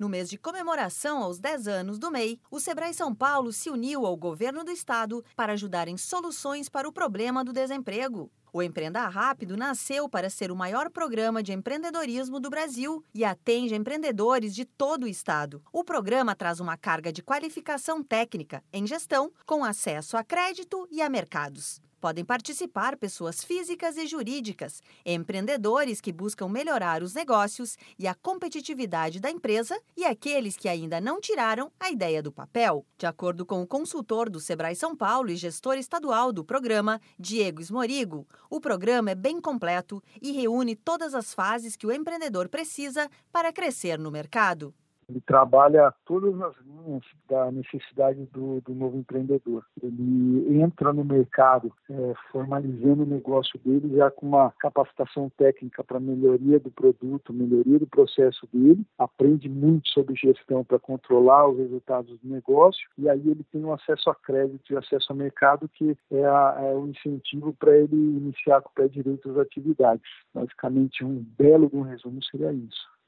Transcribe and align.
No 0.00 0.08
mês 0.08 0.30
de 0.30 0.38
comemoração 0.38 1.22
aos 1.22 1.38
10 1.38 1.68
anos 1.68 1.98
do 1.98 2.10
MEI, 2.10 2.40
o 2.50 2.58
Sebrae 2.58 2.94
São 2.94 3.14
Paulo 3.14 3.52
se 3.52 3.68
uniu 3.68 4.06
ao 4.06 4.16
governo 4.16 4.64
do 4.64 4.70
estado 4.70 5.22
para 5.36 5.52
ajudar 5.52 5.88
em 5.88 5.98
soluções 5.98 6.70
para 6.70 6.88
o 6.88 6.92
problema 6.92 7.44
do 7.44 7.52
desemprego. 7.52 8.32
O 8.50 8.62
Empreenda 8.62 9.06
Rápido 9.08 9.58
nasceu 9.58 10.08
para 10.08 10.30
ser 10.30 10.50
o 10.50 10.56
maior 10.56 10.88
programa 10.88 11.42
de 11.42 11.52
empreendedorismo 11.52 12.40
do 12.40 12.48
Brasil 12.48 13.04
e 13.14 13.26
atende 13.26 13.74
empreendedores 13.74 14.54
de 14.54 14.64
todo 14.64 15.04
o 15.04 15.06
estado. 15.06 15.62
O 15.70 15.84
programa 15.84 16.34
traz 16.34 16.60
uma 16.60 16.78
carga 16.78 17.12
de 17.12 17.22
qualificação 17.22 18.02
técnica 18.02 18.64
em 18.72 18.86
gestão, 18.86 19.30
com 19.44 19.62
acesso 19.62 20.16
a 20.16 20.24
crédito 20.24 20.88
e 20.90 21.02
a 21.02 21.10
mercados. 21.10 21.78
Podem 22.00 22.24
participar 22.24 22.96
pessoas 22.96 23.44
físicas 23.44 23.98
e 23.98 24.06
jurídicas, 24.06 24.82
empreendedores 25.04 26.00
que 26.00 26.10
buscam 26.10 26.48
melhorar 26.48 27.02
os 27.02 27.12
negócios 27.12 27.76
e 27.98 28.06
a 28.06 28.14
competitividade 28.14 29.20
da 29.20 29.30
empresa 29.30 29.78
e 29.94 30.06
aqueles 30.06 30.56
que 30.56 30.66
ainda 30.66 30.98
não 30.98 31.20
tiraram 31.20 31.70
a 31.78 31.90
ideia 31.90 32.22
do 32.22 32.32
papel. 32.32 32.86
De 32.96 33.04
acordo 33.04 33.44
com 33.44 33.60
o 33.60 33.66
consultor 33.66 34.30
do 34.30 34.40
Sebrae 34.40 34.74
São 34.74 34.96
Paulo 34.96 35.30
e 35.30 35.36
gestor 35.36 35.76
estadual 35.76 36.32
do 36.32 36.42
programa, 36.42 36.98
Diego 37.18 37.60
Esmorigo, 37.60 38.26
o 38.48 38.60
programa 38.60 39.10
é 39.10 39.14
bem 39.14 39.38
completo 39.38 40.02
e 40.22 40.32
reúne 40.32 40.74
todas 40.74 41.14
as 41.14 41.34
fases 41.34 41.76
que 41.76 41.86
o 41.86 41.92
empreendedor 41.92 42.48
precisa 42.48 43.10
para 43.30 43.52
crescer 43.52 43.98
no 43.98 44.10
mercado. 44.10 44.74
Ele 45.10 45.20
trabalha 45.20 45.92
todas 46.04 46.40
as 46.40 46.54
linhas 46.64 47.02
da 47.28 47.50
necessidade 47.50 48.24
do, 48.32 48.60
do 48.60 48.72
novo 48.72 48.96
empreendedor. 48.96 49.64
Ele 49.82 50.62
entra 50.62 50.92
no 50.92 51.04
mercado 51.04 51.72
é, 51.90 52.14
formalizando 52.30 53.02
o 53.02 53.06
negócio 53.06 53.58
dele 53.64 53.96
já 53.96 54.10
com 54.10 54.26
uma 54.26 54.52
capacitação 54.60 55.28
técnica 55.36 55.82
para 55.82 55.98
melhoria 55.98 56.60
do 56.60 56.70
produto, 56.70 57.32
melhoria 57.32 57.78
do 57.78 57.86
processo 57.86 58.48
dele, 58.52 58.86
aprende 58.96 59.48
muito 59.48 59.88
sobre 59.90 60.14
gestão 60.14 60.64
para 60.64 60.78
controlar 60.78 61.48
os 61.48 61.58
resultados 61.58 62.18
do 62.20 62.28
negócio 62.28 62.88
e 62.96 63.08
aí 63.08 63.28
ele 63.28 63.44
tem 63.50 63.64
um 63.64 63.72
acesso 63.72 64.10
a 64.10 64.14
crédito 64.14 64.72
e 64.72 64.76
acesso 64.76 65.06
ao 65.10 65.16
mercado 65.16 65.68
que 65.68 65.96
é, 66.12 66.24
a, 66.24 66.56
é 66.60 66.74
o 66.74 66.86
incentivo 66.86 67.52
para 67.54 67.76
ele 67.76 67.96
iniciar 67.96 68.60
com 68.60 68.68
o 68.68 68.72
pé 68.74 68.86
direito 68.86 69.30
as 69.30 69.38
atividades. 69.38 70.04
Basicamente, 70.32 71.04
um 71.04 71.24
belo 71.36 71.68
um 71.72 71.82
resumo 71.82 72.22
seria 72.22 72.52
isso. 72.52 72.99